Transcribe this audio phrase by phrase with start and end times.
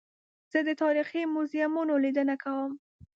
[0.51, 2.71] زه د تاریخي موزیمونو لیدنه کوم.